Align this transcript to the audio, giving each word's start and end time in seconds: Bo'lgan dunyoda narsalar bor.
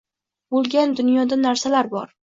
Bo'lgan 0.55 0.95
dunyoda 1.01 1.39
narsalar 1.45 1.91
bor. 1.97 2.15